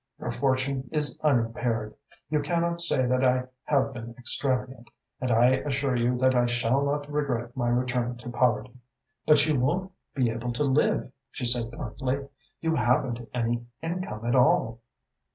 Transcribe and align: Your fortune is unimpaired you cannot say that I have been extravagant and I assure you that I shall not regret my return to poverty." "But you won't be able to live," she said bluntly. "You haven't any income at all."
Your 0.19 0.31
fortune 0.31 0.89
is 0.91 1.19
unimpaired 1.21 1.93
you 2.27 2.39
cannot 2.41 2.81
say 2.81 3.05
that 3.05 3.23
I 3.23 3.43
have 3.65 3.93
been 3.93 4.15
extravagant 4.17 4.89
and 5.19 5.31
I 5.31 5.57
assure 5.57 5.95
you 5.95 6.17
that 6.17 6.33
I 6.33 6.47
shall 6.47 6.83
not 6.83 7.07
regret 7.07 7.55
my 7.55 7.69
return 7.69 8.17
to 8.17 8.31
poverty." 8.31 8.73
"But 9.27 9.45
you 9.45 9.59
won't 9.59 9.91
be 10.15 10.31
able 10.31 10.53
to 10.53 10.63
live," 10.63 11.11
she 11.29 11.45
said 11.45 11.69
bluntly. 11.69 12.27
"You 12.61 12.73
haven't 12.73 13.29
any 13.31 13.67
income 13.83 14.25
at 14.25 14.33
all." 14.33 14.79